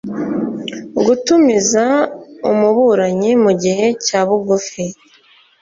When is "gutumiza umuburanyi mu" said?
1.05-3.51